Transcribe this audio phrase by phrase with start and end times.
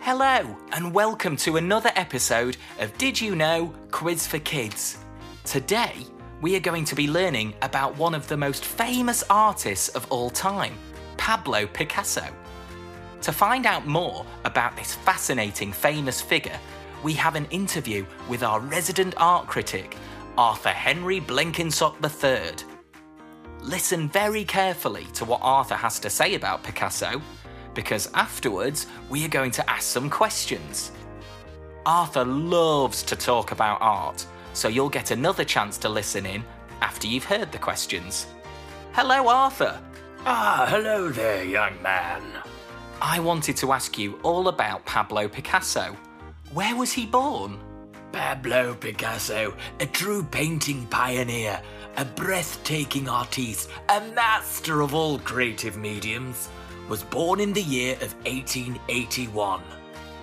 [0.00, 4.98] Hello, and welcome to another episode of Did You Know Quiz for Kids.
[5.44, 5.94] Today,
[6.40, 10.30] we are going to be learning about one of the most famous artists of all
[10.30, 10.74] time,
[11.16, 12.26] Pablo Picasso.
[13.22, 16.58] To find out more about this fascinating famous figure,
[17.04, 19.96] we have an interview with our resident art critic,
[20.36, 22.66] Arthur Henry Blenkinsop III.
[23.60, 27.22] Listen very carefully to what Arthur has to say about Picasso,
[27.74, 30.90] because afterwards we are going to ask some questions.
[31.86, 36.42] Arthur loves to talk about art, so you'll get another chance to listen in
[36.80, 38.26] after you've heard the questions.
[38.94, 39.80] Hello, Arthur.
[40.26, 42.22] Ah, hello there, young man.
[43.04, 45.96] I wanted to ask you all about Pablo Picasso.
[46.52, 47.58] Where was he born?
[48.12, 51.60] Pablo Picasso, a true painting pioneer,
[51.96, 56.48] a breathtaking artiste, a master of all creative mediums,
[56.88, 59.60] was born in the year of 1881.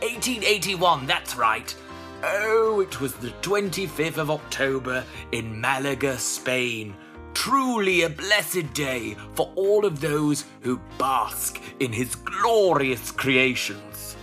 [0.00, 1.76] 1881, that's right.
[2.22, 6.96] Oh, it was the 25th of October in Malaga, Spain.
[7.34, 14.16] Truly a blessed day for all of those who bask in his glorious creations.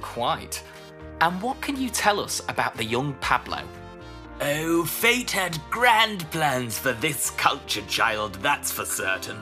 [0.00, 0.62] Quite.
[1.20, 3.62] And what can you tell us about the young Pablo?
[4.40, 9.38] Oh, fate had grand plans for this cultured child, that's for certain.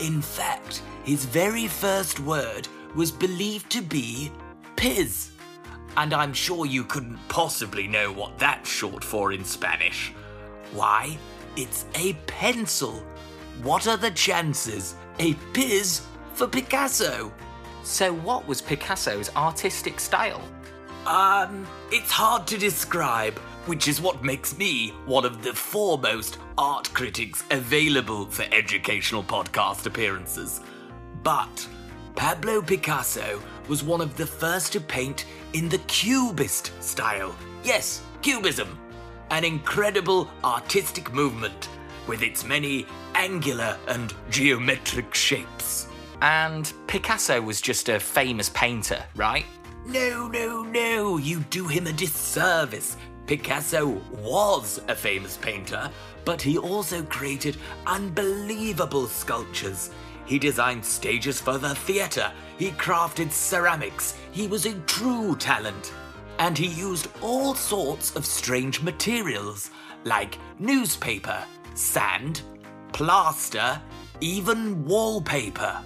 [0.00, 4.32] In fact, his very first word was believed to be
[4.76, 5.32] piz.
[5.98, 10.14] And I'm sure you couldn't possibly know what that's short for in Spanish.
[10.72, 11.18] Why,
[11.56, 13.02] it's a pencil.
[13.62, 14.94] What are the chances?
[15.18, 16.02] A piz
[16.34, 17.32] for Picasso?
[17.82, 20.42] So, what was Picasso's artistic style?
[21.06, 26.92] Um, it's hard to describe, which is what makes me one of the foremost art
[26.94, 30.60] critics available for educational podcast appearances.
[31.22, 31.68] But
[32.14, 37.34] Pablo Picasso was one of the first to paint in the Cubist style.
[37.64, 38.78] Yes, Cubism.
[39.32, 41.70] An incredible artistic movement
[42.06, 42.84] with its many
[43.14, 45.88] angular and geometric shapes.
[46.20, 49.46] And Picasso was just a famous painter, right?
[49.86, 52.98] No, no, no, you do him a disservice.
[53.26, 55.90] Picasso was a famous painter,
[56.26, 57.56] but he also created
[57.86, 59.92] unbelievable sculptures.
[60.26, 65.90] He designed stages for the theatre, he crafted ceramics, he was a true talent.
[66.42, 69.70] And he used all sorts of strange materials,
[70.02, 71.44] like newspaper,
[71.74, 72.42] sand,
[72.92, 73.80] plaster,
[74.20, 75.78] even wallpaper.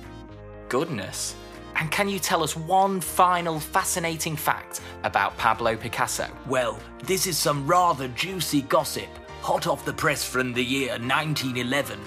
[0.70, 1.34] Goodness.
[1.74, 6.26] And can you tell us one final fascinating fact about Pablo Picasso?
[6.46, 9.10] Well, this is some rather juicy gossip,
[9.42, 12.00] hot off the press from the year 1911.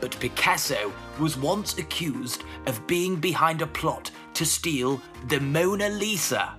[0.00, 4.98] But Picasso was once accused of being behind a plot to steal
[5.28, 6.54] the Mona Lisa.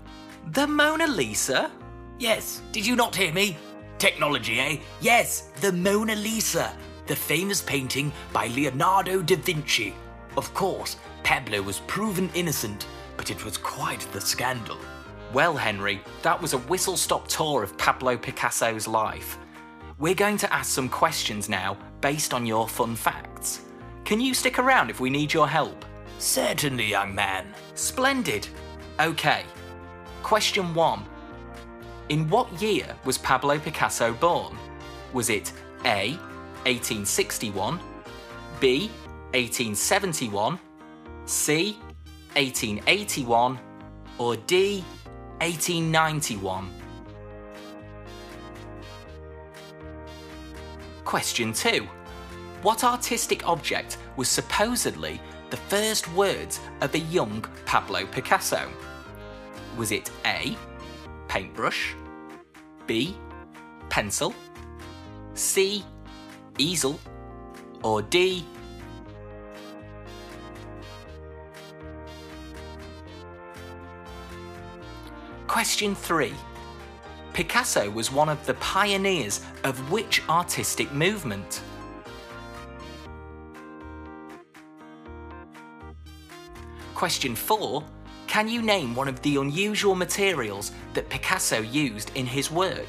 [0.51, 1.71] The Mona Lisa?
[2.19, 3.57] Yes, did you not hear me?
[3.97, 4.77] Technology, eh?
[4.99, 6.75] Yes, the Mona Lisa,
[7.07, 9.95] the famous painting by Leonardo da Vinci.
[10.35, 14.77] Of course, Pablo was proven innocent, but it was quite the scandal.
[15.31, 19.37] Well, Henry, that was a whistle stop tour of Pablo Picasso's life.
[19.97, 23.61] We're going to ask some questions now based on your fun facts.
[24.03, 25.85] Can you stick around if we need your help?
[26.19, 27.47] Certainly, young man.
[27.75, 28.47] Splendid.
[28.99, 29.43] Okay.
[30.23, 31.03] Question one
[32.07, 34.57] In what year was Pablo Picasso born?
[35.11, 35.51] Was it
[35.83, 36.11] A.
[36.63, 37.77] 1861,
[38.61, 38.87] B.
[39.33, 40.57] 1871,
[41.25, 41.77] C.
[42.35, 43.59] 1881,
[44.17, 44.83] or D.
[45.41, 46.69] 1891?
[51.03, 51.85] Question 2.
[52.61, 58.69] What artistic object was supposedly the first words of a young Pablo Picasso?
[59.77, 60.55] Was it A.
[61.27, 61.95] Paintbrush,
[62.85, 63.17] B.
[63.89, 64.33] Pencil,
[65.33, 65.83] C.
[66.57, 66.99] Easel,
[67.83, 68.45] or D.
[75.47, 76.33] Question 3.
[77.33, 81.61] Picasso was one of the pioneers of which artistic movement?
[86.93, 87.83] Question 4.
[88.33, 92.87] Can you name one of the unusual materials that Picasso used in his work?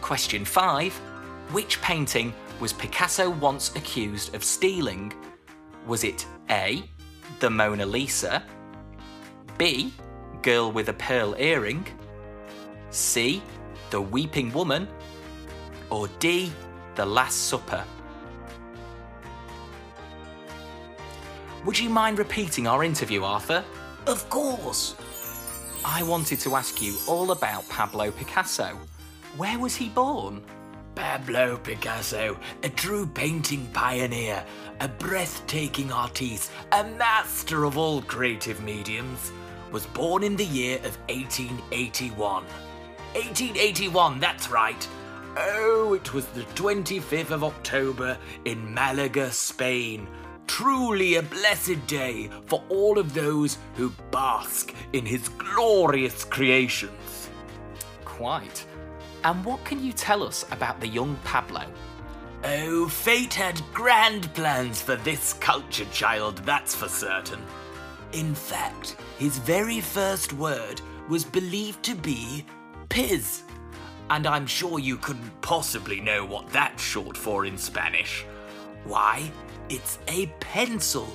[0.00, 0.92] Question 5.
[1.50, 5.12] Which painting was Picasso once accused of stealing?
[5.84, 6.88] Was it A,
[7.40, 8.40] the Mona Lisa?
[9.58, 9.92] B,
[10.42, 11.88] Girl with a Pearl Earring?
[12.90, 13.42] C,
[13.90, 14.86] The Weeping Woman?
[15.90, 16.52] Or D,
[16.96, 17.84] The Last Supper?
[21.66, 23.62] Would you mind repeating our interview, Arthur?
[24.06, 24.96] Of course.
[25.84, 28.78] I wanted to ask you all about Pablo Picasso.
[29.36, 30.42] Where was he born?
[30.94, 34.42] Pablo Picasso, a true painting pioneer,
[34.80, 39.32] a breathtaking artiste, a master of all creative mediums,
[39.70, 42.44] was born in the year of 1881.
[43.12, 44.88] 1881, that's right.
[45.38, 48.16] Oh, it was the 25th of October
[48.46, 50.08] in Malaga, Spain.
[50.46, 57.28] Truly a blessed day for all of those who bask in his glorious creations.
[58.06, 58.64] Quite.
[59.24, 61.64] And what can you tell us about the young Pablo?
[62.44, 67.42] Oh, fate had grand plans for this cultured child, that's for certain.
[68.12, 72.46] In fact, his very first word was believed to be
[72.88, 73.42] piz.
[74.10, 78.24] And I'm sure you couldn't possibly know what that's short for in Spanish.
[78.84, 79.30] Why,
[79.68, 81.06] it's a pencil.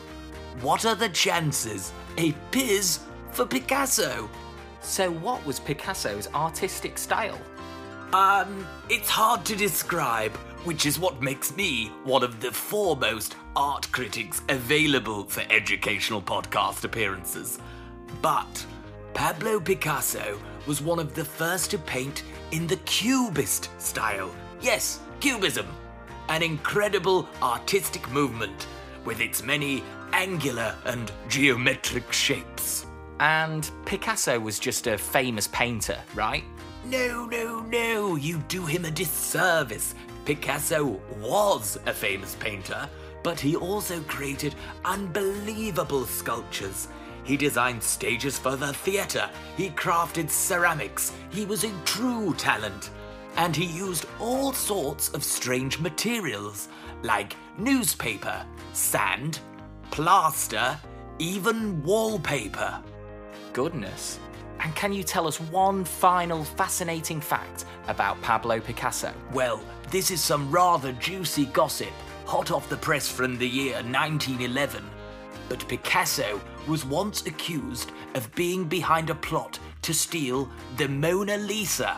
[0.61, 1.93] What are the chances?
[2.17, 2.99] A piz
[3.31, 4.29] for Picasso.
[4.81, 7.39] So, what was Picasso's artistic style?
[8.13, 10.35] Um, it's hard to describe,
[10.65, 16.83] which is what makes me one of the foremost art critics available for educational podcast
[16.83, 17.57] appearances.
[18.21, 18.65] But
[19.13, 24.33] Pablo Picasso was one of the first to paint in the Cubist style.
[24.61, 25.67] Yes, Cubism.
[26.29, 28.67] An incredible artistic movement
[29.05, 32.85] with its many angular and geometric shapes.
[33.19, 36.43] And Picasso was just a famous painter, right?
[36.85, 39.93] No, no, no, you do him a disservice.
[40.25, 42.89] Picasso was a famous painter,
[43.23, 44.55] but he also created
[44.85, 46.87] unbelievable sculptures.
[47.23, 52.89] He designed stages for the theatre, he crafted ceramics, he was a true talent.
[53.37, 56.67] And he used all sorts of strange materials,
[57.03, 59.39] like newspaper, sand,
[59.89, 60.77] plaster,
[61.19, 62.81] even wallpaper.
[63.53, 64.19] Goodness.
[64.59, 69.13] And can you tell us one final fascinating fact about Pablo Picasso?
[69.33, 71.91] Well, this is some rather juicy gossip,
[72.25, 74.83] hot off the press from the year 1911.
[75.49, 81.97] But Picasso was once accused of being behind a plot to steal the Mona Lisa.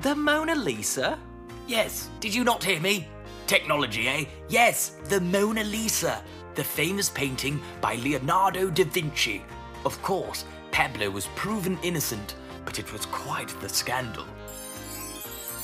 [0.00, 1.18] The Mona Lisa?
[1.66, 3.08] Yes, did you not hear me?
[3.46, 4.24] Technology, eh?
[4.48, 6.22] Yes, the Mona Lisa,
[6.54, 9.42] the famous painting by Leonardo da Vinci.
[9.84, 12.34] Of course, Pablo was proven innocent,
[12.64, 14.26] but it was quite the scandal.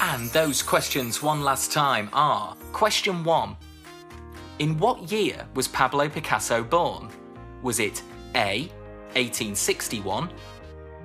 [0.00, 3.56] And those questions one last time are Question 1
[4.61, 7.08] In what year was Pablo Picasso born?
[7.62, 8.02] Was it
[8.35, 8.69] A.
[9.15, 10.31] 1861,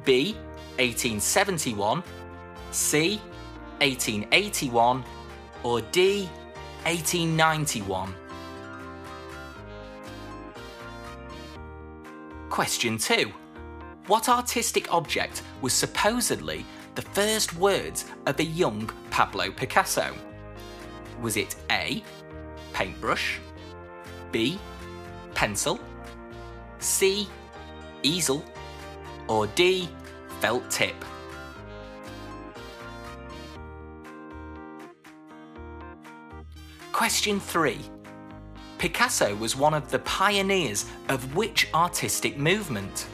[0.06, 0.34] B.
[0.78, 2.04] 1871,
[2.72, 3.18] C.
[3.80, 5.04] 1881,
[5.64, 6.30] or D.
[6.84, 8.14] 1891?
[12.50, 13.32] Question 2
[14.08, 16.66] what artistic object was supposedly
[16.96, 20.14] the first words of a young Pablo Picasso?
[21.22, 22.04] Was it A.
[22.74, 23.40] Paintbrush,
[24.34, 24.60] B.
[25.36, 25.80] Pencil,
[26.84, 27.28] C.
[28.04, 28.44] Easel,
[29.28, 29.88] or D.
[30.42, 30.96] Felt tip?
[36.92, 37.80] Question 3.
[38.78, 43.08] Picasso was one of the pioneers of which artistic movement?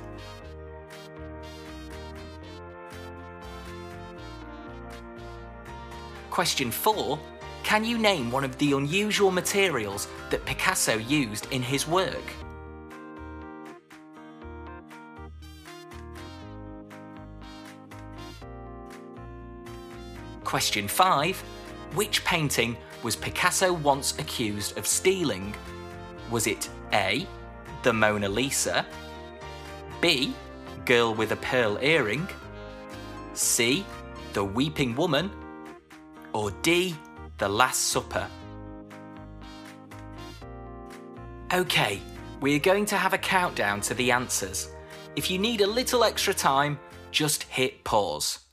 [6.31, 7.19] Question 4.
[7.63, 12.33] Can you name one of the unusual materials that Picasso used in his work?
[20.49, 21.39] Question 5.
[21.93, 25.53] Which painting was Picasso once accused of stealing?
[26.31, 27.27] Was it A.
[27.83, 28.83] The Mona Lisa?
[30.01, 30.33] B.
[30.85, 32.27] Girl with a Pearl Earring?
[33.35, 33.85] C.
[34.33, 35.29] The Weeping Woman?
[36.33, 36.95] Or D.
[37.37, 38.27] The Last Supper?
[41.53, 42.01] Okay,
[42.41, 44.71] we're going to have a countdown to the answers.
[45.15, 46.79] If you need a little extra time,
[47.11, 48.48] just hit pause.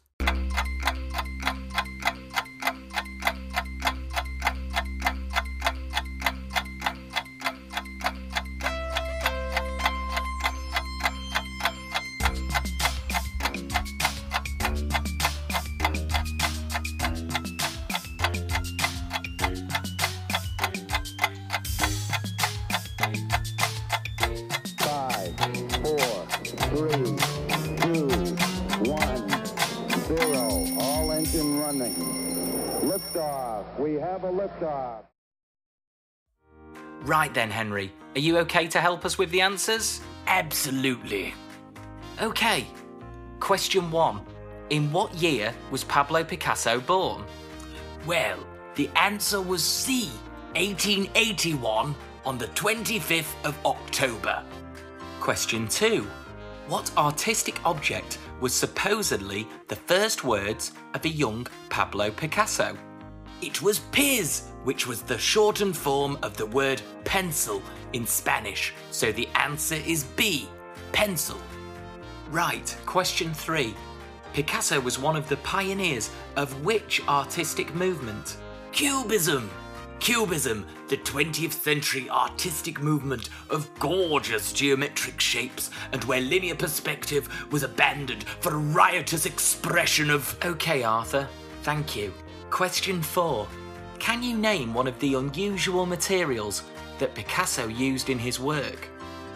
[33.16, 33.78] Liftoff.
[33.78, 35.04] We have a liftoff.
[37.02, 40.00] Right then, Henry, are you okay to help us with the answers?
[40.26, 41.34] Absolutely.
[42.20, 42.66] Okay.
[43.40, 44.20] Question one
[44.70, 47.24] In what year was Pablo Picasso born?
[48.06, 48.38] Well,
[48.74, 50.10] the answer was C,
[50.54, 51.94] 1881,
[52.24, 54.42] on the 25th of October.
[55.20, 56.06] Question two
[56.68, 62.76] What artistic object was supposedly the first words of a young Pablo Picasso?
[63.42, 67.62] It was Piz, which was the shortened form of the word pencil
[67.92, 68.72] in Spanish.
[68.90, 70.48] So the answer is B,
[70.92, 71.38] pencil.
[72.30, 73.74] Right, question three.
[74.32, 78.38] Picasso was one of the pioneers of which artistic movement?
[78.72, 79.50] Cubism.
[80.00, 87.62] Cubism, the 20th century artistic movement of gorgeous geometric shapes and where linear perspective was
[87.62, 90.36] abandoned for a riotous expression of.
[90.44, 91.28] Okay, Arthur,
[91.62, 92.12] thank you.
[92.56, 93.46] Question four.
[93.98, 96.62] Can you name one of the unusual materials
[96.98, 98.88] that Picasso used in his work?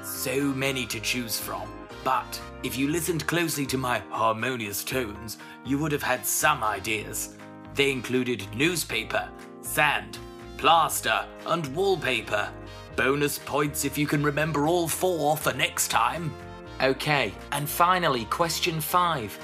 [0.02, 1.68] So many to choose from.
[2.02, 5.36] But if you listened closely to my harmonious tones,
[5.66, 7.36] you would have had some ideas.
[7.74, 9.28] They included newspaper,
[9.60, 10.16] sand,
[10.56, 12.50] plaster, and wallpaper.
[12.96, 16.32] Bonus points if you can remember all four for next time.
[16.82, 19.38] Okay, and finally, question five.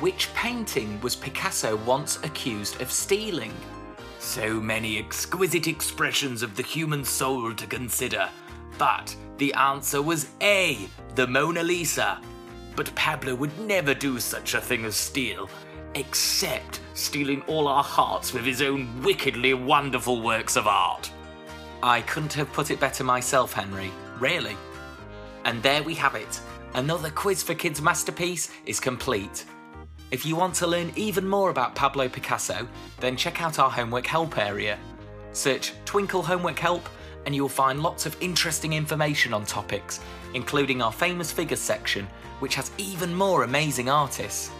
[0.00, 3.52] Which painting was Picasso once accused of stealing?
[4.20, 8.28] So many exquisite expressions of the human soul to consider.
[8.78, 12.20] But the answer was A, the Mona Lisa.
[12.76, 15.50] But Pablo would never do such a thing as steal,
[15.96, 21.10] except stealing all our hearts with his own wickedly wonderful works of art.
[21.82, 23.90] I couldn't have put it better myself, Henry.
[24.20, 24.56] Really.
[25.44, 26.40] And there we have it.
[26.74, 29.44] Another Quiz for Kids masterpiece is complete.
[30.10, 32.66] If you want to learn even more about Pablo Picasso,
[32.98, 34.78] then check out our homework help area.
[35.32, 36.88] Search Twinkl Homework Help
[37.26, 40.00] and you'll find lots of interesting information on topics,
[40.32, 44.50] including our famous figures section, which has even more amazing artists.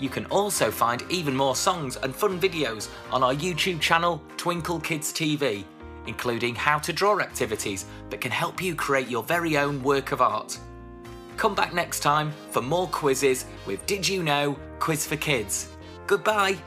[0.00, 4.82] You can also find even more songs and fun videos on our YouTube channel, Twinkl
[4.82, 5.62] Kids TV,
[6.08, 10.20] including how to draw activities that can help you create your very own work of
[10.20, 10.58] art.
[11.36, 15.68] Come back next time for more quizzes with Did You Know Quiz for Kids.
[16.06, 16.58] Goodbye.